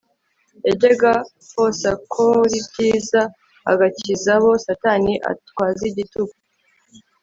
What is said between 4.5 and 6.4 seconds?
Satani atwazigitugu